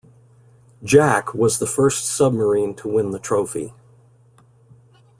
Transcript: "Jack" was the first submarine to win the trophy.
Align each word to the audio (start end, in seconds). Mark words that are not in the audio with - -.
"Jack" 0.83 1.31
was 1.35 1.59
the 1.59 1.67
first 1.67 2.05
submarine 2.05 2.73
to 2.73 2.87
win 2.91 3.11
the 3.11 3.19
trophy. 3.19 3.75